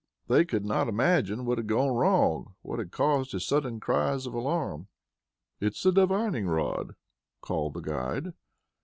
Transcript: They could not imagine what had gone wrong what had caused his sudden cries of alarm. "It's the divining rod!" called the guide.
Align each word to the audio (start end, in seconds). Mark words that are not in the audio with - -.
They 0.27 0.45
could 0.45 0.65
not 0.65 0.87
imagine 0.87 1.45
what 1.45 1.59
had 1.59 1.67
gone 1.67 1.89
wrong 1.91 2.55
what 2.63 2.79
had 2.79 2.89
caused 2.91 3.33
his 3.33 3.45
sudden 3.45 3.79
cries 3.79 4.25
of 4.25 4.33
alarm. 4.33 4.87
"It's 5.59 5.83
the 5.83 5.91
divining 5.91 6.47
rod!" 6.47 6.95
called 7.43 7.75
the 7.75 7.81
guide. 7.81 8.33